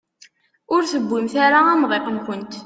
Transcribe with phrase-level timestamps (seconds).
[0.73, 2.53] Ur tewwimt ara amḍiq-nkent.